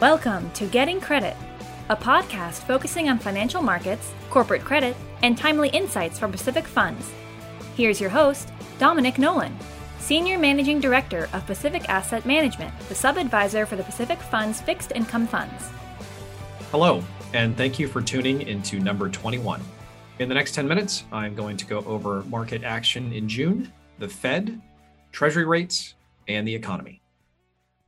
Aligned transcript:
Welcome 0.00 0.52
to 0.52 0.66
Getting 0.66 1.00
Credit, 1.00 1.36
a 1.88 1.96
podcast 1.96 2.60
focusing 2.68 3.08
on 3.08 3.18
financial 3.18 3.60
markets, 3.60 4.12
corporate 4.30 4.62
credit, 4.62 4.94
and 5.24 5.36
timely 5.36 5.70
insights 5.70 6.20
from 6.20 6.30
Pacific 6.30 6.68
Funds. 6.68 7.10
Here's 7.74 8.00
your 8.00 8.08
host, 8.08 8.52
Dominic 8.78 9.18
Nolan, 9.18 9.56
Senior 9.98 10.38
Managing 10.38 10.78
Director 10.78 11.28
of 11.32 11.44
Pacific 11.46 11.88
Asset 11.88 12.24
Management, 12.24 12.72
the 12.88 12.94
sub 12.94 13.16
advisor 13.16 13.66
for 13.66 13.74
the 13.74 13.82
Pacific 13.82 14.20
Funds 14.20 14.60
fixed 14.60 14.92
income 14.94 15.26
funds. 15.26 15.68
Hello, 16.70 17.02
and 17.34 17.56
thank 17.56 17.80
you 17.80 17.88
for 17.88 18.00
tuning 18.00 18.42
into 18.42 18.78
number 18.78 19.08
21. 19.08 19.60
In 20.20 20.28
the 20.28 20.34
next 20.36 20.54
10 20.54 20.68
minutes, 20.68 21.06
I'm 21.10 21.34
going 21.34 21.56
to 21.56 21.66
go 21.66 21.78
over 21.78 22.22
market 22.28 22.62
action 22.62 23.12
in 23.12 23.28
June, 23.28 23.72
the 23.98 24.08
Fed, 24.08 24.62
Treasury 25.10 25.44
rates, 25.44 25.94
and 26.28 26.46
the 26.46 26.54
economy. 26.54 27.02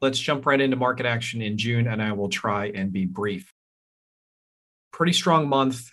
Let's 0.00 0.18
jump 0.18 0.46
right 0.46 0.60
into 0.60 0.76
market 0.76 1.04
action 1.04 1.42
in 1.42 1.58
June, 1.58 1.86
and 1.86 2.02
I 2.02 2.12
will 2.12 2.30
try 2.30 2.66
and 2.74 2.92
be 2.92 3.04
brief. 3.04 3.52
Pretty 4.92 5.12
strong 5.12 5.48
month 5.48 5.90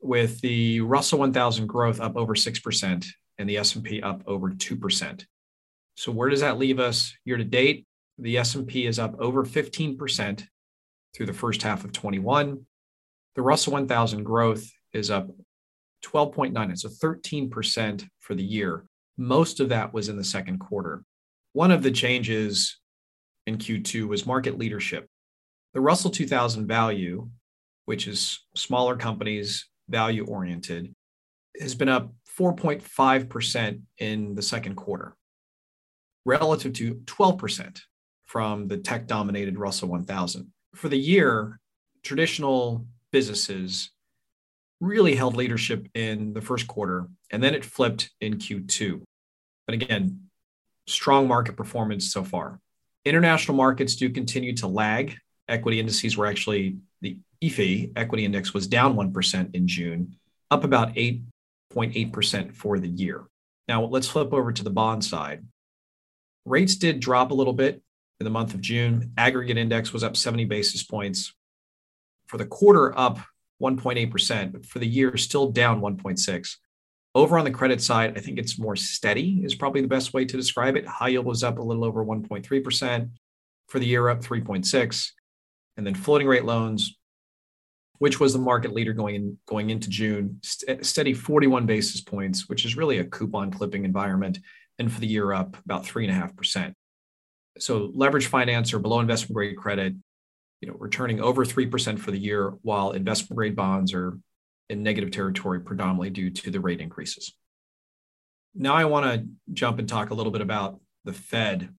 with 0.00 0.40
the 0.40 0.80
Russell 0.80 1.20
1000 1.20 1.66
growth 1.66 2.00
up 2.00 2.16
over 2.16 2.34
6% 2.34 3.06
and 3.38 3.48
the 3.48 3.56
S&P 3.56 4.02
up 4.02 4.22
over 4.26 4.50
2%. 4.50 5.24
So 5.94 6.12
where 6.12 6.28
does 6.28 6.40
that 6.40 6.58
leave 6.58 6.80
us 6.80 7.14
year 7.24 7.36
to 7.36 7.44
date? 7.44 7.86
The 8.18 8.38
S&P 8.38 8.86
is 8.86 8.98
up 8.98 9.14
over 9.20 9.44
15% 9.44 10.46
through 11.14 11.26
the 11.26 11.32
first 11.32 11.62
half 11.62 11.84
of 11.84 11.92
21. 11.92 12.66
The 13.34 13.42
Russell 13.42 13.74
1000 13.74 14.24
growth 14.24 14.68
is 14.92 15.10
up 15.10 15.28
12.9. 16.04 16.72
it's 16.72 16.82
So 16.82 16.88
13% 16.88 18.08
for 18.20 18.34
the 18.34 18.44
year. 18.44 18.84
Most 19.16 19.60
of 19.60 19.68
that 19.68 19.92
was 19.92 20.08
in 20.08 20.16
the 20.16 20.24
second 20.24 20.58
quarter. 20.58 21.04
One 21.52 21.70
of 21.70 21.82
the 21.82 21.90
changes 21.90 22.78
in 23.46 23.58
Q2 23.58 24.08
was 24.08 24.26
market 24.26 24.58
leadership. 24.58 25.08
The 25.74 25.80
Russell 25.80 26.10
2000 26.10 26.66
value, 26.66 27.28
which 27.84 28.08
is 28.08 28.44
smaller 28.54 28.96
companies, 28.96 29.66
value 29.88 30.24
oriented, 30.26 30.94
has 31.60 31.74
been 31.74 31.88
up 31.88 32.12
4.5% 32.38 33.80
in 33.98 34.34
the 34.34 34.42
second 34.42 34.74
quarter, 34.74 35.16
relative 36.24 36.72
to 36.74 36.94
12% 36.94 37.80
from 38.24 38.68
the 38.68 38.78
tech 38.78 39.06
dominated 39.06 39.58
Russell 39.58 39.88
1000. 39.88 40.52
For 40.74 40.88
the 40.88 40.98
year, 40.98 41.60
traditional 42.02 42.86
businesses 43.12 43.90
really 44.80 45.14
held 45.14 45.36
leadership 45.36 45.88
in 45.94 46.34
the 46.34 46.42
first 46.42 46.66
quarter, 46.66 47.06
and 47.30 47.42
then 47.42 47.54
it 47.54 47.64
flipped 47.64 48.10
in 48.20 48.34
Q2. 48.34 49.02
But 49.66 49.74
again, 49.74 50.28
strong 50.86 51.26
market 51.26 51.56
performance 51.56 52.12
so 52.12 52.22
far. 52.22 52.60
International 53.06 53.56
markets 53.56 53.94
do 53.94 54.10
continue 54.10 54.52
to 54.56 54.66
lag. 54.66 55.16
Equity 55.48 55.78
indices 55.78 56.16
were 56.16 56.26
actually 56.26 56.78
the 57.00 57.16
EAFE 57.40 57.92
equity 57.94 58.24
index 58.24 58.52
was 58.52 58.66
down 58.66 58.96
1% 58.96 59.54
in 59.54 59.68
June, 59.68 60.16
up 60.50 60.64
about 60.64 60.92
8.8% 60.94 62.52
for 62.52 62.80
the 62.80 62.88
year. 62.88 63.24
Now, 63.68 63.84
let's 63.84 64.08
flip 64.08 64.32
over 64.32 64.52
to 64.52 64.64
the 64.64 64.70
bond 64.70 65.04
side. 65.04 65.44
Rates 66.44 66.74
did 66.74 66.98
drop 66.98 67.30
a 67.30 67.34
little 67.34 67.52
bit 67.52 67.80
in 68.18 68.24
the 68.24 68.30
month 68.30 68.54
of 68.54 68.60
June. 68.60 69.12
Aggregate 69.16 69.56
index 69.56 69.92
was 69.92 70.02
up 70.02 70.16
70 70.16 70.44
basis 70.46 70.82
points. 70.82 71.32
For 72.26 72.38
the 72.38 72.46
quarter, 72.46 72.98
up 72.98 73.20
1.8%, 73.62 74.50
but 74.50 74.66
for 74.66 74.80
the 74.80 74.86
year, 74.86 75.16
still 75.16 75.52
down 75.52 75.80
1.6. 75.80 76.56
Over 77.16 77.38
on 77.38 77.46
the 77.46 77.50
credit 77.50 77.80
side, 77.80 78.18
I 78.18 78.20
think 78.20 78.38
it's 78.38 78.58
more 78.58 78.76
steady, 78.76 79.40
is 79.42 79.54
probably 79.54 79.80
the 79.80 79.88
best 79.88 80.12
way 80.12 80.26
to 80.26 80.36
describe 80.36 80.76
it. 80.76 80.86
High 80.86 81.08
yield 81.08 81.24
was 81.24 81.42
up 81.42 81.56
a 81.56 81.62
little 81.62 81.82
over 81.82 82.04
1.3%. 82.04 83.10
For 83.68 83.78
the 83.78 83.86
year, 83.86 84.10
up 84.10 84.20
3.6. 84.20 85.12
And 85.78 85.86
then 85.86 85.94
floating 85.94 86.26
rate 86.26 86.44
loans, 86.44 86.98
which 88.00 88.20
was 88.20 88.34
the 88.34 88.38
market 88.38 88.74
leader 88.74 88.92
going 88.92 89.14
in, 89.14 89.38
going 89.48 89.70
into 89.70 89.88
June, 89.88 90.40
st- 90.42 90.84
steady 90.84 91.14
41 91.14 91.64
basis 91.64 92.02
points, 92.02 92.50
which 92.50 92.66
is 92.66 92.76
really 92.76 92.98
a 92.98 93.04
coupon 93.04 93.50
clipping 93.50 93.86
environment. 93.86 94.38
And 94.78 94.92
for 94.92 95.00
the 95.00 95.06
year, 95.06 95.32
up 95.32 95.56
about 95.64 95.86
3.5%. 95.86 96.74
So 97.58 97.90
leverage 97.94 98.26
finance 98.26 98.74
or 98.74 98.78
below 98.78 99.00
investment 99.00 99.34
grade 99.34 99.56
credit, 99.56 99.94
you 100.60 100.68
know, 100.68 100.76
returning 100.78 101.22
over 101.22 101.46
3% 101.46 101.98
for 101.98 102.10
the 102.10 102.18
year, 102.18 102.50
while 102.60 102.90
investment 102.90 103.38
grade 103.38 103.56
bonds 103.56 103.94
are 103.94 104.18
in 104.68 104.82
negative 104.82 105.10
territory 105.10 105.60
predominantly 105.60 106.10
due 106.10 106.30
to 106.30 106.50
the 106.50 106.60
rate 106.60 106.80
increases. 106.80 107.32
Now 108.54 108.74
I 108.74 108.84
want 108.86 109.06
to 109.06 109.26
jump 109.52 109.78
and 109.78 109.88
talk 109.88 110.10
a 110.10 110.14
little 110.14 110.32
bit 110.32 110.40
about 110.40 110.80
the 111.04 111.12
Fed. 111.12 111.70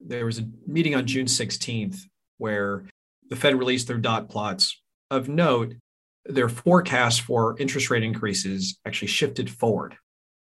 There 0.00 0.26
was 0.26 0.38
a 0.38 0.48
meeting 0.66 0.94
on 0.94 1.06
June 1.06 1.26
16th 1.26 2.00
where 2.38 2.84
the 3.28 3.36
Fed 3.36 3.54
released 3.54 3.86
their 3.86 3.98
dot 3.98 4.28
plots. 4.28 4.80
Of 5.10 5.28
note, 5.28 5.74
their 6.24 6.48
forecast 6.48 7.22
for 7.22 7.56
interest 7.58 7.90
rate 7.90 8.02
increases 8.02 8.78
actually 8.86 9.08
shifted 9.08 9.50
forward. 9.50 9.96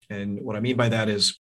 And 0.10 0.42
what 0.42 0.56
I 0.56 0.60
mean 0.60 0.76
by 0.76 0.90
that 0.90 1.08
is 1.08 1.40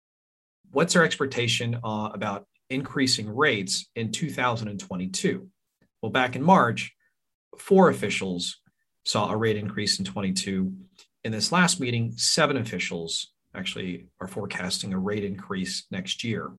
what's 0.72 0.94
their 0.94 1.04
expectation 1.04 1.80
uh, 1.84 2.10
about 2.14 2.46
increasing 2.70 3.34
rates 3.34 3.88
in 3.96 4.12
2022? 4.12 5.48
Well, 6.02 6.12
back 6.12 6.36
in 6.36 6.44
March, 6.44 6.94
four 7.58 7.90
officials 7.90 8.60
saw 9.06 9.30
a 9.30 9.38
rate 9.38 9.56
increase 9.56 10.00
in 10.00 10.06
22. 10.06 10.74
In 11.24 11.32
this 11.32 11.52
last 11.52 11.80
meeting, 11.80 12.14
seven 12.18 12.58
officials 12.58 13.32
actually 13.56 14.08
are 14.20 14.28
forecasting 14.28 14.94
a 14.94 15.00
rate 15.00 15.24
increase 15.24 15.86
next 15.92 16.24
year. 16.24 16.52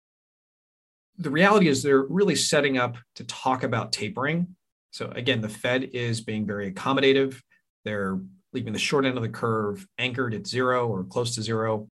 The 1.18 1.30
reality 1.30 1.68
is 1.68 1.82
they're 1.82 2.02
really 2.02 2.36
setting 2.36 2.78
up 2.78 2.96
to 3.16 3.24
talk 3.24 3.62
about 3.62 3.92
tapering. 3.92 4.54
So, 4.90 5.10
again, 5.14 5.40
the 5.40 5.48
Fed 5.48 5.90
is 5.92 6.20
being 6.20 6.46
very 6.46 6.72
accommodative. 6.72 7.40
They're 7.84 8.18
leaving 8.52 8.72
the 8.72 8.78
short 8.78 9.04
end 9.04 9.16
of 9.16 9.22
the 9.22 9.28
curve 9.28 9.86
anchored 9.98 10.34
at 10.34 10.46
zero 10.46 10.88
or 10.88 11.04
close 11.04 11.34
to 11.34 11.42
zero. 11.42 11.88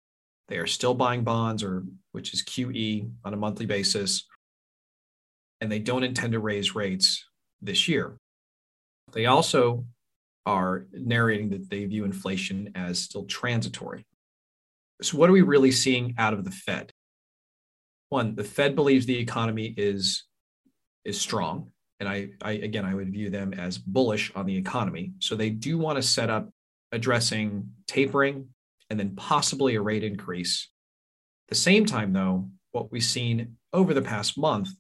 They 0.49 0.59
are 0.59 0.67
still 0.67 0.95
buying 0.95 1.25
bonds, 1.25 1.63
or 1.63 1.85
which 2.13 2.35
is 2.35 2.43
QE 2.43 3.11
on 3.25 3.35
a 3.35 3.37
monthly 3.37 3.67
basis. 3.67 4.27
And 5.61 5.71
they 5.71 5.79
don't 5.79 6.05
intend 6.05 6.33
to 6.33 6.41
raise 6.41 6.75
rates 6.75 7.25
this 7.61 7.89
year. 7.89 8.17
They 9.13 9.27
also 9.27 9.85
are 10.47 10.87
narrating 10.93 11.51
that 11.51 11.71
they 11.71 11.85
view 11.85 12.05
inflation 12.05 12.73
as 12.75 12.99
still 12.99 13.25
transitory. 13.25 14.07
So, 15.01 15.17
what 15.17 15.29
are 15.29 15.33
we 15.33 15.43
really 15.43 15.71
seeing 15.71 16.15
out 16.19 16.35
of 16.35 16.45
the 16.45 16.51
Fed? 16.51 16.93
One, 18.09 18.35
the 18.35 18.45
Fed 18.45 18.75
believes 18.75 19.07
the 19.07 19.19
economy 19.19 19.75
is, 19.77 20.25
is 21.05 21.21
strong. 21.21 21.71
And 21.99 22.09
I, 22.09 22.31
I, 22.43 22.53
again, 22.53 22.85
I 22.85 22.95
would 22.95 23.13
view 23.13 23.31
them 23.31 23.55
as 23.55 23.79
bullish 23.79 24.33
on 24.35 24.45
the 24.45 24.57
economy. 24.57 25.13
So 25.21 25.37
they 25.37 25.51
do 25.51 25.79
want 25.79 25.97
to 25.97 26.03
set 26.03 26.31
up 26.31 26.51
addressing 26.91 27.69
tapering 27.87 28.49
and 28.91 28.99
then 28.99 29.15
possibly 29.17 29.77
a 29.77 29.81
rate 29.81 30.05
increase. 30.05 30.69
At 31.47 31.51
the 31.51 31.61
same 31.61 31.87
time, 31.87 32.13
though, 32.13 32.51
what 32.73 32.91
we've 32.91 33.03
seen 33.05 33.57
over 33.73 33.95
the 33.95 34.03
past 34.03 34.37
month 34.37 34.71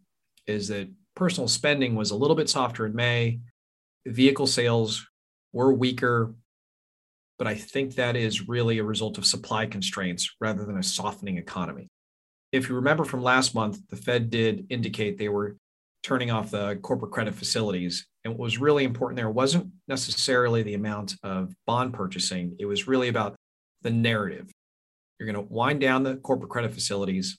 is 0.46 0.68
that 0.68 0.90
personal 1.14 1.48
spending 1.48 1.94
was 1.94 2.10
a 2.10 2.16
little 2.16 2.36
bit 2.36 2.48
softer 2.48 2.86
in 2.86 2.94
May. 2.94 3.40
Vehicle 4.04 4.46
sales 4.46 5.06
we're 5.52 5.72
weaker, 5.72 6.34
but 7.38 7.46
I 7.46 7.54
think 7.54 7.94
that 7.94 8.16
is 8.16 8.48
really 8.48 8.78
a 8.78 8.84
result 8.84 9.18
of 9.18 9.26
supply 9.26 9.66
constraints 9.66 10.34
rather 10.40 10.64
than 10.64 10.78
a 10.78 10.82
softening 10.82 11.38
economy. 11.38 11.88
If 12.52 12.68
you 12.68 12.74
remember 12.74 13.04
from 13.04 13.22
last 13.22 13.54
month, 13.54 13.78
the 13.88 13.96
Fed 13.96 14.30
did 14.30 14.66
indicate 14.68 15.18
they 15.18 15.28
were 15.28 15.56
turning 16.02 16.30
off 16.30 16.50
the 16.50 16.76
corporate 16.76 17.12
credit 17.12 17.34
facilities. 17.34 18.06
And 18.24 18.34
what 18.34 18.44
was 18.44 18.58
really 18.58 18.84
important 18.84 19.16
there 19.16 19.30
wasn't 19.30 19.70
necessarily 19.88 20.62
the 20.62 20.74
amount 20.74 21.14
of 21.22 21.54
bond 21.66 21.94
purchasing, 21.94 22.56
it 22.58 22.66
was 22.66 22.86
really 22.86 23.08
about 23.08 23.36
the 23.82 23.90
narrative. 23.90 24.50
You're 25.18 25.32
going 25.32 25.46
to 25.46 25.52
wind 25.52 25.80
down 25.80 26.02
the 26.02 26.16
corporate 26.16 26.50
credit 26.50 26.72
facilities. 26.72 27.38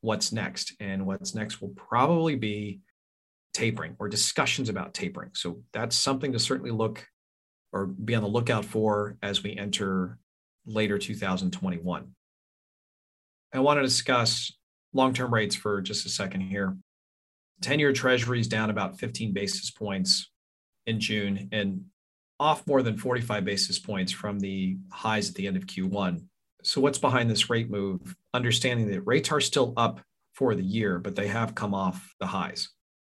What's 0.00 0.32
next? 0.32 0.74
And 0.80 1.06
what's 1.06 1.34
next 1.34 1.60
will 1.60 1.72
probably 1.76 2.36
be 2.36 2.80
tapering 3.52 3.96
or 3.98 4.08
discussions 4.08 4.68
about 4.68 4.94
tapering. 4.94 5.30
So 5.34 5.62
that's 5.72 5.96
something 5.96 6.32
to 6.32 6.38
certainly 6.38 6.70
look 6.70 7.06
or 7.74 7.86
be 7.86 8.14
on 8.14 8.22
the 8.22 8.28
lookout 8.28 8.64
for 8.64 9.18
as 9.20 9.42
we 9.42 9.56
enter 9.56 10.16
later 10.64 10.96
2021. 10.96 12.14
I 13.52 13.58
want 13.58 13.78
to 13.78 13.82
discuss 13.82 14.52
long 14.94 15.12
term 15.12 15.34
rates 15.34 15.56
for 15.56 15.82
just 15.82 16.06
a 16.06 16.08
second 16.08 16.42
here. 16.42 16.76
10 17.62 17.80
year 17.80 17.92
treasuries 17.92 18.48
down 18.48 18.70
about 18.70 18.98
15 18.98 19.32
basis 19.32 19.70
points 19.70 20.30
in 20.86 21.00
June 21.00 21.48
and 21.52 21.84
off 22.38 22.66
more 22.66 22.82
than 22.82 22.96
45 22.96 23.44
basis 23.44 23.78
points 23.78 24.12
from 24.12 24.38
the 24.38 24.76
highs 24.92 25.28
at 25.28 25.34
the 25.34 25.46
end 25.46 25.56
of 25.56 25.66
Q1. 25.66 26.24
So, 26.62 26.80
what's 26.80 26.98
behind 26.98 27.30
this 27.30 27.50
rate 27.50 27.70
move? 27.70 28.16
Understanding 28.32 28.88
that 28.90 29.02
rates 29.02 29.30
are 29.30 29.40
still 29.40 29.72
up 29.76 30.00
for 30.34 30.54
the 30.54 30.64
year, 30.64 30.98
but 30.98 31.14
they 31.14 31.28
have 31.28 31.54
come 31.54 31.74
off 31.74 32.14
the 32.20 32.26
highs. 32.26 32.70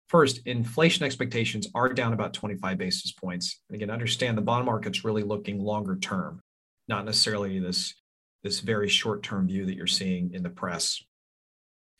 First, 0.07 0.41
inflation 0.45 1.03
expectations 1.05 1.67
are 1.73 1.89
down 1.89 2.13
about 2.13 2.33
25 2.33 2.77
basis 2.77 3.11
points. 3.11 3.61
And 3.69 3.75
again, 3.75 3.89
understand 3.89 4.37
the 4.37 4.43
bond 4.43 4.65
market's 4.65 5.03
really 5.03 5.23
looking 5.23 5.59
longer 5.59 5.95
term, 5.95 6.41
not 6.87 7.05
necessarily 7.05 7.59
this, 7.59 7.95
this 8.43 8.59
very 8.59 8.87
short 8.87 9.23
term 9.23 9.47
view 9.47 9.65
that 9.65 9.75
you're 9.75 9.87
seeing 9.87 10.33
in 10.33 10.43
the 10.43 10.49
press. 10.49 11.03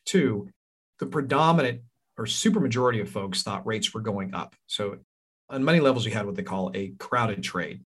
Two, 0.06 0.50
the 1.00 1.08
predominant 1.08 1.82
or 2.18 2.28
super 2.28 2.60
majority 2.60 3.02
of 3.02 3.10
folks 3.10 3.42
thought 3.42 3.66
rates 3.66 3.94
were 3.94 4.02
going 4.02 4.34
up. 4.34 4.56
So 4.68 5.00
on 5.50 5.66
many 5.66 5.80
levels, 5.80 6.06
we 6.06 6.12
had 6.12 6.26
what 6.26 6.36
they 6.36 6.44
call 6.44 6.72
a 6.74 6.94
crowded 7.00 7.44
trade. 7.44 7.82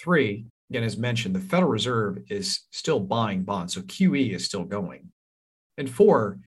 Three, 0.00 0.46
again, 0.70 0.84
as 0.84 0.96
mentioned, 0.96 1.34
the 1.34 1.40
Federal 1.40 1.70
Reserve 1.70 2.18
is 2.28 2.60
still 2.70 3.00
buying 3.00 3.42
bonds. 3.42 3.74
So 3.74 3.82
QE 3.82 4.34
is 4.34 4.44
still 4.44 4.64
going. 4.64 5.10
And 5.76 5.90
four, 5.90 6.38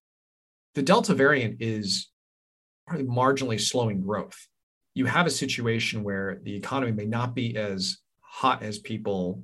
the 0.74 0.82
Delta 0.82 1.14
variant 1.14 1.62
is 1.62 2.10
probably 2.88 3.06
marginally 3.06 3.60
slowing 3.60 4.02
growth. 4.02 4.48
You 4.94 5.06
have 5.06 5.26
a 5.26 5.32
situation 5.32 6.04
where 6.04 6.40
the 6.44 6.56
economy 6.56 6.92
may 6.92 7.06
not 7.06 7.36
be 7.36 7.58
as 7.58 7.98
hot 8.22 8.64
as 8.64 8.80
people 8.80 9.44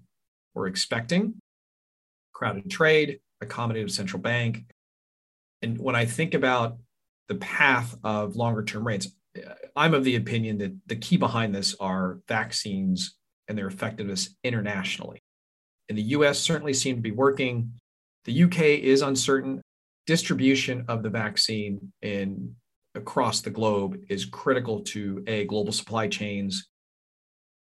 were 0.53 0.67
expecting. 0.67 1.35
Crowded 2.33 2.69
trade, 2.69 3.19
accommodative 3.43 3.91
central 3.91 4.21
bank. 4.21 4.65
And 5.61 5.77
when 5.79 5.95
I 5.95 6.05
think 6.05 6.33
about 6.33 6.77
the 7.27 7.35
path 7.35 7.95
of 8.03 8.35
longer 8.35 8.63
term 8.63 8.85
rates, 8.85 9.07
I'm 9.75 9.93
of 9.93 10.03
the 10.03 10.15
opinion 10.15 10.57
that 10.59 10.75
the 10.87 10.95
key 10.95 11.17
behind 11.17 11.55
this 11.55 11.75
are 11.79 12.19
vaccines 12.27 13.15
and 13.47 13.57
their 13.57 13.67
effectiveness 13.67 14.35
internationally. 14.43 15.21
In 15.89 15.95
the 15.95 16.01
US, 16.03 16.39
certainly 16.39 16.73
seem 16.73 16.95
to 16.95 17.01
be 17.01 17.11
working. 17.11 17.73
The 18.25 18.43
UK 18.43 18.59
is 18.59 19.01
uncertain. 19.01 19.61
Distribution 20.07 20.85
of 20.87 21.03
the 21.03 21.09
vaccine 21.09 21.93
in 22.01 22.55
across 22.95 23.41
the 23.41 23.49
globe 23.49 23.97
is 24.09 24.25
critical 24.25 24.81
to 24.81 25.23
a 25.27 25.45
global 25.45 25.71
supply 25.71 26.07
chains, 26.07 26.67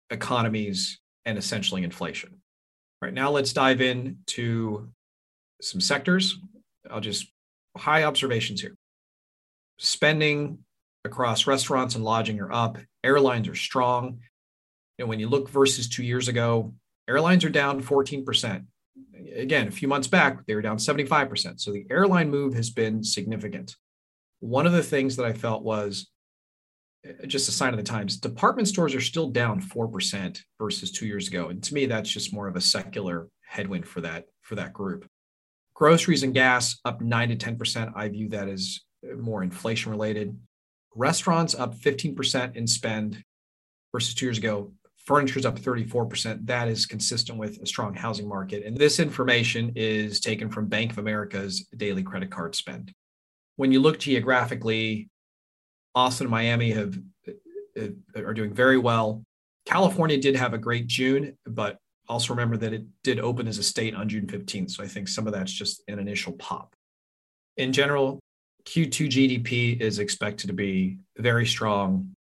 economies, 0.10 1.00
and 1.26 1.38
essentially 1.38 1.84
inflation. 1.84 2.42
Right 3.02 3.14
now, 3.14 3.30
let's 3.30 3.54
dive 3.54 3.82
into 3.82 4.90
some 5.62 5.82
sectors. 5.82 6.38
I'll 6.90 7.02
just 7.02 7.28
high 7.76 8.04
observations 8.04 8.62
here. 8.62 8.76
Spending 9.80 10.60
across 11.06 11.48
restaurants 11.48 11.96
and 11.96 12.04
lodging 12.04 12.40
are 12.40 12.52
up. 12.52 12.78
Airlines 13.04 13.48
are 13.48 13.56
strong. 13.56 14.20
Know, 14.98 15.06
when 15.06 15.20
you 15.20 15.30
look 15.30 15.50
versus 15.50 15.88
two 15.88 16.04
years 16.04 16.28
ago, 16.28 16.74
airlines 17.08 17.46
are 17.46 17.50
down 17.50 17.84
14%. 17.84 18.66
Again, 19.36 19.68
a 19.68 19.72
few 19.72 19.88
months 19.88 20.08
back, 20.08 20.46
they 20.48 20.56
were 20.56 20.62
down 20.62 20.78
75%. 20.78 21.60
So 21.60 21.72
the 21.72 21.86
airline 21.92 22.32
move 22.32 22.56
has 22.56 22.72
been 22.72 23.04
significant. 23.04 23.76
One 24.40 24.66
of 24.66 24.74
the 24.74 24.84
things 24.84 25.16
that 25.16 25.26
I 25.26 25.34
felt 25.34 25.64
was 25.64 26.08
uh, 27.08 27.26
just 27.26 27.50
a 27.50 27.52
sign 27.52 27.74
of 27.74 27.78
the 27.78 27.84
times 27.84 28.18
department 28.18 28.68
stores 28.68 28.96
are 28.96 29.02
still 29.02 29.30
down 29.30 29.62
4% 29.62 30.40
versus 30.60 30.92
two 30.92 31.08
years 31.08 31.28
ago. 31.28 31.50
And 31.50 31.64
to 31.64 31.74
me, 31.74 31.86
that's 31.86 32.10
just 32.10 32.34
more 32.34 32.48
of 32.48 32.56
a 32.56 32.62
secular 32.62 33.28
headwind 33.46 33.88
for 33.88 34.02
that 34.02 34.26
for 34.42 34.56
that 34.56 34.74
group. 34.74 35.08
Groceries 35.74 36.24
and 36.24 36.34
gas 36.34 36.80
up 36.86 37.02
9 37.02 37.30
to 37.30 37.36
10%. 37.36 37.94
I 37.96 38.10
view 38.10 38.30
that 38.30 38.48
as 38.48 38.80
uh, 39.04 39.16
more 39.16 39.44
inflation 39.44 39.92
related. 39.92 40.38
Restaurants 40.96 41.54
up 41.54 41.76
15% 41.76 42.56
in 42.56 42.66
spend 42.66 43.24
versus 43.92 44.16
two 44.16 44.26
years 44.26 44.40
ago. 44.40 44.72
Furniture 45.06 45.40
is 45.40 45.46
up 45.46 45.60
34%. 45.60 46.46
That 46.48 46.68
is 46.68 46.86
consistent 46.86 47.38
with 47.38 47.62
a 47.62 47.66
strong 47.66 47.94
housing 47.94 48.28
market. 48.28 48.66
And 48.66 48.76
this 48.76 49.00
information 49.00 49.72
is 49.76 50.20
taken 50.20 50.50
from 50.50 50.68
Bank 50.68 50.92
of 50.92 50.98
America's 50.98 51.66
daily 51.78 52.04
credit 52.04 52.30
card 52.32 52.56
spend. 52.56 52.92
When 53.58 53.72
you 53.72 53.80
look 53.80 54.00
geographically, 54.00 55.10
Austin 55.94 56.26
and 56.26 56.32
Miami 56.32 56.72
have 56.72 56.98
uh, 57.78 57.88
are 58.16 58.34
doing 58.34 58.54
very 58.54 58.78
well. 58.78 59.24
California 59.66 60.18
did 60.18 60.36
have 60.36 60.54
a 60.54 60.58
great 60.58 60.88
June, 60.88 61.38
but 61.46 61.78
also 62.08 62.34
remember 62.34 62.56
that 62.58 62.74
it 62.74 62.86
did 63.04 63.20
open 63.20 63.48
as 63.48 63.58
a 63.58 63.64
state 63.64 63.94
on 63.96 64.08
June 64.08 64.26
15th. 64.26 64.72
So 64.72 64.84
I 64.84 64.88
think 64.88 65.08
some 65.08 65.28
of 65.28 65.34
that's 65.34 65.52
just 65.52 65.84
an 65.88 66.00
initial 66.00 66.34
pop. 66.34 66.74
In 67.58 67.74
general, 67.74 68.20
Q2 68.66 69.10
GDP 69.10 69.80
is 69.82 70.00
expected 70.00 70.48
to 70.48 70.54
be 70.54 71.00
very 71.18 71.46
strong. 71.46 72.14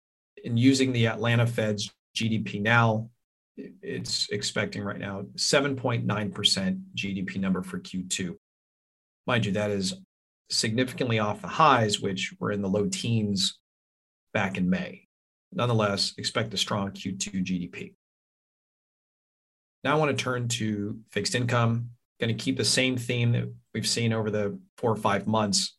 In 0.43 0.57
using 0.57 0.91
the 0.91 1.07
Atlanta 1.07 1.45
Fed's 1.45 1.91
GDP 2.15 2.61
now, 2.61 3.09
it's 3.57 4.29
expecting 4.29 4.83
right 4.83 4.99
now 4.99 5.23
7.9% 5.35 6.81
GDP 6.95 7.37
number 7.37 7.61
for 7.61 7.79
Q2. 7.79 8.35
Mind 9.27 9.45
you, 9.45 9.53
that 9.53 9.71
is 9.71 9.95
significantly 10.49 11.19
off 11.19 11.41
the 11.41 11.47
highs, 11.47 11.99
which 11.99 12.33
were 12.39 12.51
in 12.51 12.61
the 12.61 12.69
low 12.69 12.87
teens 12.87 13.59
back 14.33 14.57
in 14.57 14.69
May. 14.69 15.07
Nonetheless, 15.51 16.13
expect 16.17 16.53
a 16.53 16.57
strong 16.57 16.91
Q2 16.91 17.43
GDP. 17.43 17.93
Now 19.83 19.95
I 19.95 19.99
want 19.99 20.17
to 20.17 20.23
turn 20.23 20.47
to 20.49 20.99
fixed 21.11 21.35
income. 21.35 21.89
Going 22.19 22.35
to 22.35 22.43
keep 22.43 22.57
the 22.57 22.65
same 22.65 22.97
theme 22.97 23.33
that 23.33 23.51
we've 23.73 23.87
seen 23.87 24.13
over 24.13 24.31
the 24.31 24.57
four 24.77 24.91
or 24.91 24.95
five 24.95 25.27
months 25.27 25.75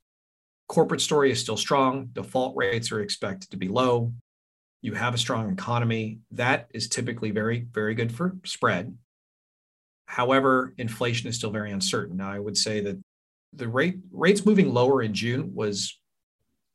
corporate 0.68 1.00
story 1.00 1.30
is 1.30 1.40
still 1.40 1.56
strong. 1.56 2.08
Default 2.12 2.56
rates 2.56 2.90
are 2.92 3.00
expected 3.00 3.50
to 3.50 3.56
be 3.56 3.68
low. 3.68 4.12
You 4.82 4.94
have 4.94 5.14
a 5.14 5.18
strong 5.18 5.52
economy. 5.52 6.18
That 6.32 6.68
is 6.72 6.88
typically 6.88 7.30
very, 7.30 7.66
very 7.70 7.94
good 7.94 8.12
for 8.12 8.36
spread. 8.44 8.96
However, 10.06 10.74
inflation 10.78 11.28
is 11.28 11.36
still 11.36 11.50
very 11.50 11.72
uncertain. 11.72 12.16
Now, 12.16 12.30
I 12.30 12.38
would 12.38 12.56
say 12.56 12.80
that 12.80 13.02
the 13.52 13.68
rate 13.68 13.98
rates 14.12 14.44
moving 14.44 14.72
lower 14.72 15.02
in 15.02 15.14
June 15.14 15.54
was 15.54 15.98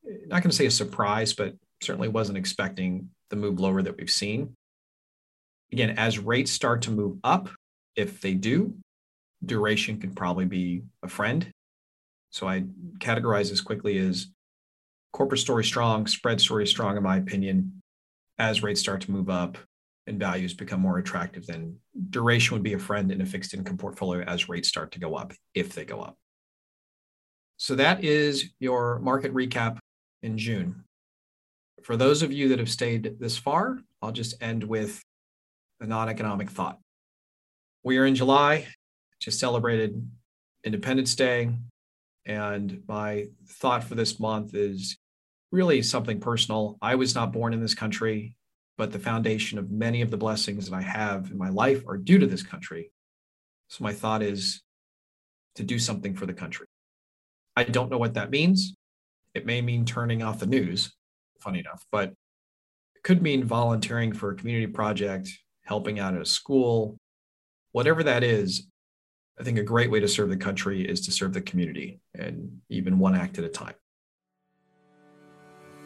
not 0.03 0.41
going 0.41 0.49
to 0.49 0.55
say 0.55 0.65
a 0.65 0.71
surprise, 0.71 1.33
but 1.33 1.55
certainly 1.81 2.07
wasn't 2.07 2.37
expecting 2.37 3.09
the 3.29 3.35
move 3.35 3.59
lower 3.59 3.81
that 3.81 3.97
we've 3.97 4.09
seen. 4.09 4.55
Again, 5.71 5.91
as 5.91 6.19
rates 6.19 6.51
start 6.51 6.81
to 6.83 6.91
move 6.91 7.17
up, 7.23 7.49
if 7.95 8.21
they 8.21 8.33
do, 8.33 8.73
duration 9.43 9.99
could 9.99 10.15
probably 10.15 10.45
be 10.45 10.83
a 11.03 11.07
friend. 11.07 11.51
So 12.29 12.47
I 12.47 12.65
categorize 12.99 13.49
this 13.49 13.61
quickly 13.61 13.97
as 13.97 14.27
corporate 15.13 15.41
story 15.41 15.63
strong, 15.63 16.07
spread 16.07 16.39
story 16.39 16.67
strong, 16.67 16.97
in 16.97 17.03
my 17.03 17.17
opinion. 17.17 17.81
As 18.39 18.63
rates 18.63 18.79
start 18.79 19.01
to 19.01 19.11
move 19.11 19.29
up 19.29 19.57
and 20.07 20.19
values 20.19 20.53
become 20.53 20.81
more 20.81 20.97
attractive, 20.97 21.45
then 21.45 21.77
duration 22.09 22.55
would 22.55 22.63
be 22.63 22.73
a 22.73 22.79
friend 22.79 23.11
in 23.11 23.21
a 23.21 23.25
fixed 23.25 23.53
income 23.53 23.77
portfolio 23.77 24.23
as 24.23 24.49
rates 24.49 24.69
start 24.69 24.91
to 24.93 24.99
go 24.99 25.15
up, 25.15 25.33
if 25.53 25.75
they 25.75 25.85
go 25.85 26.01
up. 26.01 26.17
So 27.61 27.75
that 27.75 28.03
is 28.03 28.49
your 28.59 28.97
market 29.01 29.31
recap 29.35 29.77
in 30.23 30.35
June. 30.35 30.83
For 31.83 31.95
those 31.95 32.23
of 32.23 32.33
you 32.33 32.49
that 32.49 32.57
have 32.57 32.71
stayed 32.71 33.19
this 33.19 33.37
far, 33.37 33.77
I'll 34.01 34.11
just 34.11 34.41
end 34.41 34.63
with 34.63 34.99
a 35.79 35.85
non 35.85 36.09
economic 36.09 36.49
thought. 36.49 36.79
We 37.83 37.99
are 37.99 38.07
in 38.07 38.15
July, 38.15 38.67
just 39.19 39.39
celebrated 39.39 40.09
Independence 40.63 41.13
Day. 41.13 41.51
And 42.25 42.81
my 42.87 43.27
thought 43.47 43.83
for 43.83 43.93
this 43.93 44.19
month 44.19 44.55
is 44.55 44.97
really 45.51 45.83
something 45.83 46.19
personal. 46.19 46.79
I 46.81 46.95
was 46.95 47.13
not 47.13 47.31
born 47.31 47.53
in 47.53 47.61
this 47.61 47.75
country, 47.75 48.35
but 48.75 48.91
the 48.91 48.97
foundation 48.97 49.59
of 49.59 49.69
many 49.69 50.01
of 50.01 50.09
the 50.09 50.17
blessings 50.17 50.67
that 50.67 50.75
I 50.75 50.81
have 50.81 51.29
in 51.29 51.37
my 51.37 51.49
life 51.49 51.83
are 51.87 51.97
due 51.97 52.17
to 52.17 52.25
this 52.25 52.41
country. 52.41 52.91
So 53.67 53.83
my 53.83 53.93
thought 53.93 54.23
is 54.23 54.63
to 55.57 55.63
do 55.63 55.77
something 55.77 56.15
for 56.15 56.25
the 56.25 56.33
country. 56.33 56.65
I 57.55 57.63
don't 57.63 57.89
know 57.89 57.97
what 57.97 58.13
that 58.13 58.31
means. 58.31 58.75
It 59.33 59.45
may 59.45 59.61
mean 59.61 59.85
turning 59.85 60.23
off 60.23 60.39
the 60.39 60.45
news, 60.45 60.93
funny 61.39 61.59
enough, 61.59 61.85
but 61.91 62.09
it 62.95 63.03
could 63.03 63.21
mean 63.21 63.43
volunteering 63.43 64.13
for 64.13 64.31
a 64.31 64.35
community 64.35 64.67
project, 64.67 65.29
helping 65.63 65.99
out 65.99 66.15
at 66.15 66.21
a 66.21 66.25
school, 66.25 66.97
whatever 67.71 68.03
that 68.03 68.23
is. 68.23 68.67
I 69.39 69.43
think 69.43 69.57
a 69.57 69.63
great 69.63 69.89
way 69.89 69.99
to 69.99 70.07
serve 70.07 70.29
the 70.29 70.37
country 70.37 70.87
is 70.87 71.01
to 71.01 71.11
serve 71.11 71.33
the 71.33 71.41
community 71.41 71.99
and 72.13 72.61
even 72.69 72.99
one 72.99 73.15
act 73.15 73.37
at 73.37 73.43
a 73.43 73.49
time. 73.49 73.73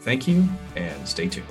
Thank 0.02 0.28
you 0.28 0.48
and 0.76 1.08
stay 1.08 1.28
tuned. 1.28 1.48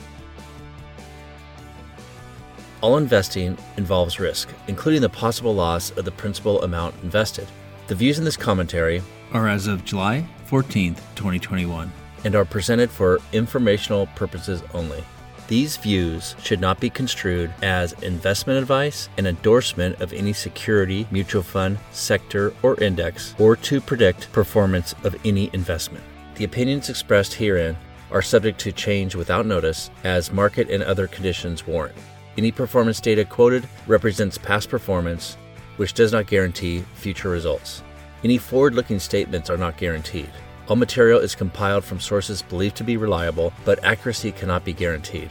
All 2.80 2.98
investing 2.98 3.56
involves 3.78 4.20
risk, 4.20 4.50
including 4.68 5.00
the 5.00 5.08
possible 5.08 5.54
loss 5.54 5.90
of 5.92 6.04
the 6.04 6.10
principal 6.10 6.62
amount 6.62 6.94
invested. 7.02 7.48
The 7.86 7.94
views 7.94 8.18
in 8.18 8.24
this 8.24 8.36
commentary 8.36 9.02
are 9.34 9.48
as 9.48 9.66
of 9.66 9.84
July 9.84 10.24
14th, 10.48 10.98
2021, 11.16 11.92
and 12.24 12.34
are 12.36 12.44
presented 12.44 12.90
for 12.90 13.18
informational 13.32 14.06
purposes 14.14 14.62
only. 14.72 15.02
These 15.48 15.76
views 15.76 16.36
should 16.42 16.60
not 16.60 16.80
be 16.80 16.88
construed 16.88 17.52
as 17.60 17.92
investment 18.02 18.58
advice, 18.58 19.10
an 19.18 19.26
endorsement 19.26 20.00
of 20.00 20.12
any 20.12 20.32
security, 20.32 21.06
mutual 21.10 21.42
fund, 21.42 21.78
sector, 21.90 22.54
or 22.62 22.80
index, 22.80 23.34
or 23.38 23.56
to 23.56 23.80
predict 23.80 24.32
performance 24.32 24.94
of 25.04 25.16
any 25.24 25.50
investment. 25.52 26.04
The 26.36 26.44
opinions 26.44 26.88
expressed 26.88 27.34
herein 27.34 27.76
are 28.10 28.22
subject 28.22 28.58
to 28.60 28.72
change 28.72 29.14
without 29.14 29.44
notice 29.44 29.90
as 30.04 30.32
market 30.32 30.70
and 30.70 30.82
other 30.82 31.08
conditions 31.08 31.66
warrant. 31.66 31.96
Any 32.38 32.50
performance 32.50 33.00
data 33.00 33.24
quoted 33.24 33.68
represents 33.86 34.38
past 34.38 34.70
performance, 34.70 35.36
which 35.76 35.92
does 35.92 36.12
not 36.12 36.26
guarantee 36.26 36.84
future 36.94 37.28
results. 37.28 37.82
Any 38.24 38.38
forward 38.38 38.74
looking 38.74 38.98
statements 38.98 39.50
are 39.50 39.58
not 39.58 39.76
guaranteed. 39.76 40.30
All 40.66 40.76
material 40.76 41.20
is 41.20 41.34
compiled 41.34 41.84
from 41.84 42.00
sources 42.00 42.40
believed 42.40 42.74
to 42.76 42.84
be 42.84 42.96
reliable, 42.96 43.52
but 43.66 43.84
accuracy 43.84 44.32
cannot 44.32 44.64
be 44.64 44.72
guaranteed. 44.72 45.30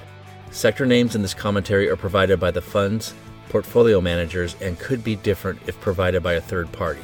Sector 0.52 0.86
names 0.86 1.16
in 1.16 1.24
this 1.24 1.34
commentary 1.34 1.90
are 1.90 1.96
provided 1.96 2.40
by 2.40 2.52
the 2.52 2.62
funds, 2.62 3.16
portfolio 3.50 4.00
managers, 4.00 4.56
and 4.62 4.78
could 4.78 5.04
be 5.04 5.16
different 5.16 5.60
if 5.66 5.82
provided 5.82 6.22
by 6.22 6.34
a 6.34 6.42
third 6.42 6.72
party. 6.72 7.02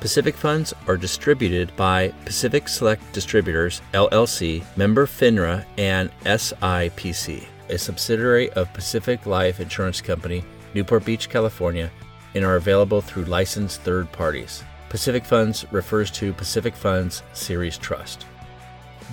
Pacific 0.00 0.34
funds 0.34 0.72
are 0.86 0.96
distributed 0.96 1.76
by 1.76 2.08
Pacific 2.24 2.66
Select 2.66 3.02
Distributors, 3.12 3.82
LLC, 3.92 4.64
member 4.78 5.06
FINRA, 5.06 5.66
and 5.76 6.10
SIPC, 6.24 7.44
a 7.68 7.76
subsidiary 7.76 8.48
of 8.52 8.72
Pacific 8.72 9.26
Life 9.26 9.60
Insurance 9.60 10.00
Company, 10.00 10.42
Newport 10.72 11.04
Beach, 11.04 11.28
California, 11.28 11.90
and 12.34 12.46
are 12.46 12.56
available 12.56 13.02
through 13.02 13.24
licensed 13.24 13.82
third 13.82 14.10
parties. 14.12 14.64
Pacific 14.88 15.24
Funds 15.24 15.66
refers 15.70 16.10
to 16.12 16.32
Pacific 16.32 16.74
Funds 16.74 17.22
Series 17.32 17.76
Trust. 17.76 18.22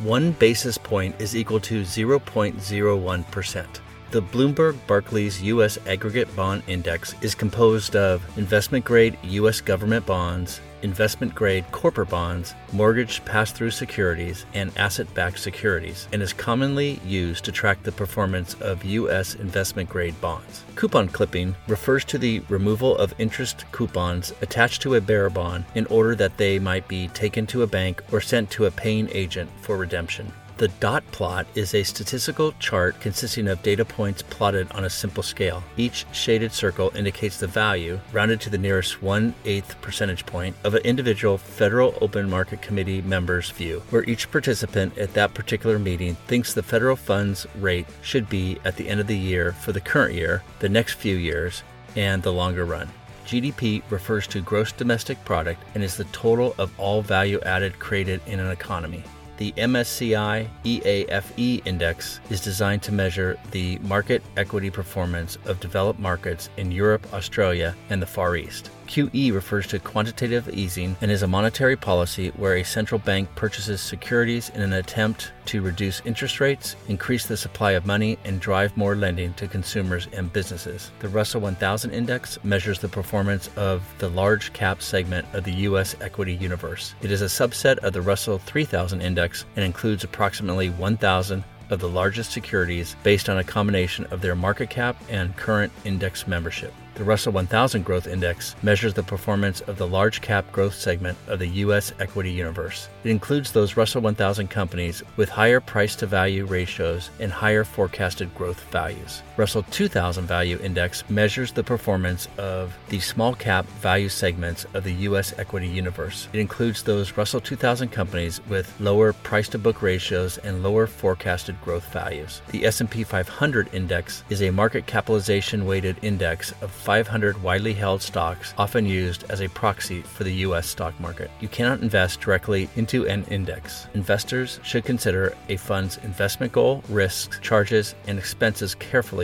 One 0.03 0.31
basis 0.33 0.77
point 0.77 1.15
is 1.19 1.35
equal 1.35 1.59
to 1.61 1.81
0.01%. 1.81 3.65
The 4.11 4.21
Bloomberg 4.21 4.77
Barclays 4.87 5.41
U.S. 5.41 5.77
Aggregate 5.87 6.33
Bond 6.35 6.63
Index 6.67 7.15
is 7.21 7.35
composed 7.35 7.95
of 7.95 8.21
investment 8.37 8.85
grade 8.85 9.17
U.S. 9.23 9.59
government 9.61 10.05
bonds, 10.05 10.61
investment 10.85 11.35
grade 11.35 11.65
corporate 11.71 12.09
bonds, 12.09 12.55
mortgage 12.71 13.25
pass 13.25 13.51
through 13.51 13.71
securities, 13.71 14.45
and 14.53 14.71
asset 14.77 15.13
backed 15.13 15.39
securities, 15.39 16.07
and 16.13 16.21
is 16.21 16.31
commonly 16.31 17.01
used 17.05 17.43
to 17.43 17.51
track 17.51 17.83
the 17.83 17.91
performance 17.91 18.53
of 18.61 18.85
U.S. 18.85 19.35
investment 19.35 19.89
grade 19.89 20.19
bonds. 20.21 20.63
Coupon 20.75 21.09
clipping 21.09 21.55
refers 21.67 22.05
to 22.05 22.17
the 22.17 22.39
removal 22.47 22.95
of 22.97 23.13
interest 23.17 23.65
coupons 23.73 24.31
attached 24.41 24.81
to 24.83 24.95
a 24.95 25.01
bearer 25.01 25.29
bond 25.29 25.65
in 25.73 25.85
order 25.87 26.15
that 26.15 26.37
they 26.37 26.59
might 26.59 26.87
be 26.87 27.09
taken 27.09 27.45
to 27.47 27.63
a 27.63 27.67
bank 27.67 28.01
or 28.13 28.21
sent 28.21 28.49
to 28.51 28.65
a 28.65 28.71
paying 28.71 29.09
agent 29.11 29.49
for 29.61 29.75
redemption. 29.75 30.31
The 30.57 30.69
dot 30.79 31.03
plot 31.11 31.47
is 31.53 31.75
a 31.75 31.83
statistical 31.83 32.53
chart 32.59 33.01
consisting 33.01 33.49
of 33.49 33.61
data 33.61 33.83
points 33.83 34.21
plotted 34.21 34.71
on 34.71 34.85
a 34.85 34.89
simple 34.89 35.21
scale. 35.21 35.61
Each 35.75 36.05
shaded 36.13 36.53
circle 36.53 36.93
indicates 36.95 37.37
the 37.37 37.47
value, 37.47 37.99
rounded 38.13 38.39
to 38.41 38.49
the 38.49 38.57
nearest 38.57 39.01
one 39.01 39.35
eighth 39.43 39.75
percentage 39.81 40.25
point, 40.25 40.55
of 40.63 40.73
an 40.73 40.83
individual 40.83 41.37
Federal 41.37 41.97
Open 41.99 42.29
Market 42.29 42.61
Committee 42.61 43.01
member's 43.01 43.49
view, 43.49 43.83
where 43.89 44.05
each 44.05 44.31
participant 44.31 44.97
at 44.97 45.13
that 45.13 45.33
particular 45.33 45.77
meeting 45.77 46.15
thinks 46.27 46.53
the 46.53 46.63
federal 46.63 46.95
funds 46.95 47.45
rate 47.55 47.87
should 48.01 48.29
be 48.29 48.57
at 48.63 48.77
the 48.77 48.87
end 48.87 49.01
of 49.01 49.07
the 49.07 49.17
year 49.17 49.51
for 49.51 49.73
the 49.73 49.81
current 49.81 50.15
year, 50.15 50.41
the 50.59 50.69
next 50.69 50.93
few 50.93 51.17
years, 51.17 51.63
and 51.97 52.23
the 52.23 52.31
longer 52.31 52.63
run. 52.63 52.89
GDP 53.25 53.81
refers 53.89 54.25
to 54.27 54.39
gross 54.39 54.71
domestic 54.71 55.23
product 55.25 55.61
and 55.73 55.83
is 55.83 55.97
the 55.97 56.05
total 56.05 56.55
of 56.57 56.71
all 56.79 57.01
value 57.01 57.41
added 57.41 57.77
created 57.77 58.21
in 58.25 58.39
an 58.39 58.51
economy. 58.51 59.03
The 59.37 59.51
MSCI 59.53 60.47
EAFE 60.63 61.61
index 61.65 62.21
is 62.29 62.39
designed 62.39 62.81
to 62.83 62.93
measure 62.93 63.37
the 63.51 63.79
market 63.79 64.23
equity 64.37 64.69
performance 64.69 65.37
of 65.45 65.59
developed 65.59 65.99
markets 65.99 66.49
in 66.55 66.71
Europe, 66.71 67.05
Australia, 67.13 67.75
and 67.89 68.01
the 68.01 68.05
Far 68.05 68.37
East. 68.37 68.71
QE 68.87 69.33
refers 69.33 69.67
to 69.67 69.79
quantitative 69.79 70.49
easing 70.49 70.95
and 71.01 71.11
is 71.11 71.23
a 71.23 71.27
monetary 71.27 71.75
policy 71.75 72.29
where 72.29 72.55
a 72.55 72.63
central 72.63 72.99
bank 72.99 73.29
purchases 73.35 73.81
securities 73.81 74.49
in 74.49 74.61
an 74.61 74.73
attempt 74.73 75.31
to 75.45 75.61
reduce 75.61 76.01
interest 76.05 76.39
rates, 76.39 76.75
increase 76.87 77.25
the 77.25 77.37
supply 77.37 77.71
of 77.71 77.85
money, 77.85 78.17
and 78.23 78.39
drive 78.39 78.75
more 78.77 78.95
lending 78.95 79.33
to 79.35 79.47
consumers 79.47 80.07
and 80.13 80.31
businesses. 80.31 80.91
The 80.99 81.09
Russell 81.09 81.41
1000 81.41 81.91
Index 81.91 82.37
measures 82.43 82.79
the 82.79 82.87
performance 82.87 83.49
of 83.55 83.83
the 83.99 84.09
large 84.09 84.53
cap 84.53 84.81
segment 84.81 85.27
of 85.33 85.43
the 85.43 85.53
U.S. 85.53 85.95
equity 86.01 86.35
universe. 86.35 86.95
It 87.01 87.11
is 87.11 87.21
a 87.21 87.25
subset 87.25 87.77
of 87.79 87.93
the 87.93 88.01
Russell 88.01 88.39
3000 88.39 89.01
Index 89.01 89.45
and 89.55 89.65
includes 89.65 90.03
approximately 90.03 90.69
1,000 90.69 91.43
of 91.69 91.79
the 91.79 91.89
largest 91.89 92.31
securities 92.31 92.95
based 93.03 93.29
on 93.29 93.37
a 93.37 93.43
combination 93.43 94.05
of 94.05 94.21
their 94.21 94.35
market 94.35 94.69
cap 94.69 94.95
and 95.09 95.35
current 95.35 95.71
index 95.83 96.27
membership. 96.27 96.73
The 96.95 97.03
Russell 97.03 97.33
1000 97.33 97.83
Growth 97.83 98.07
Index 98.07 98.55
measures 98.63 98.93
the 98.93 99.03
performance 99.03 99.59
of 99.59 99.77
the 99.77 99.85
large 99.85 100.21
cap 100.21 100.49
growth 100.53 100.73
segment 100.73 101.17
of 101.27 101.39
the 101.39 101.47
U.S. 101.65 101.91
equity 101.99 102.31
universe. 102.31 102.87
It 103.03 103.09
includes 103.09 103.51
those 103.51 103.75
Russell 103.75 104.01
1000 104.01 104.49
companies 104.49 105.03
with 105.17 105.27
higher 105.27 105.59
price 105.59 105.97
to 105.97 106.05
value 106.05 106.45
ratios 106.45 107.09
and 107.19 107.33
higher 107.33 107.65
forecasted 107.65 108.33
growth 108.33 108.61
values. 108.71 109.23
Russell 109.37 109.63
2000 109.63 110.25
Value 110.25 110.57
Index 110.63 111.03
measures 111.09 111.51
the 111.51 111.63
performance 111.63 112.29
of 112.37 112.73
the 112.87 113.01
small 113.01 113.35
cap 113.35 113.65
value 113.81 114.07
segments 114.07 114.65
of 114.73 114.85
the 114.85 114.93
U.S. 114.93 115.33
equity 115.37 115.67
universe. 115.67 116.29
It 116.31 116.39
includes 116.39 116.83
those 116.83 117.17
Russell 117.17 117.41
2000 117.41 117.89
companies 117.89 118.39
with 118.47 118.73
lower 118.79 119.11
price 119.11 119.49
to 119.49 119.57
book 119.57 119.81
ratios 119.81 120.37
and 120.37 120.63
lower 120.63 120.87
forecasted 120.87 121.61
growth 121.61 121.91
values. 121.91 122.41
The 122.51 122.65
S&P 122.65 123.03
500 123.03 123.73
Index 123.73 124.23
is 124.29 124.41
a 124.41 124.51
market 124.51 124.85
capitalization 124.85 125.65
weighted 125.65 125.97
index 126.01 126.53
of 126.61 126.71
500 126.71 127.41
widely 127.43 127.73
held 127.73 128.01
stocks, 128.01 128.53
often 128.57 128.85
used 128.85 129.25
as 129.29 129.41
a 129.41 129.49
proxy 129.49 130.01
for 130.01 130.23
the 130.23 130.33
U.S. 130.33 130.67
stock 130.67 130.97
market. 130.99 131.29
You 131.41 131.49
cannot 131.49 131.81
invest 131.81 132.21
directly 132.21 132.69
into 132.77 133.05
an 133.07 133.25
index. 133.25 133.87
Investors 133.93 134.61
should 134.63 134.85
consider 134.85 135.35
a 135.49 135.57
fund's 135.57 135.97
investment 135.97 136.53
goal, 136.53 136.83
risks, 136.87 137.39
charges, 137.41 137.95
and 138.07 138.17
expenses 138.17 138.75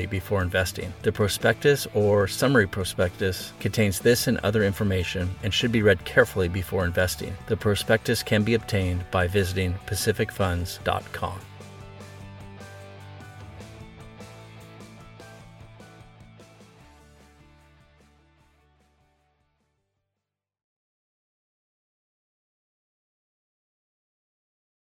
before 0.05 0.41
investing. 0.41 0.93
The 1.01 1.11
prospectus 1.11 1.87
or 1.93 2.27
summary 2.27 2.67
prospectus 2.67 3.53
contains 3.59 3.99
this 3.99 4.27
and 4.27 4.37
other 4.39 4.63
information 4.63 5.35
and 5.43 5.53
should 5.53 5.71
be 5.71 5.81
read 5.81 6.05
carefully 6.05 6.47
before 6.47 6.85
investing. 6.85 7.35
The 7.47 7.57
prospectus 7.57 8.23
can 8.23 8.43
be 8.43 8.53
obtained 8.53 9.03
by 9.11 9.27
visiting 9.27 9.75
pacificfunds.com. 9.85 11.50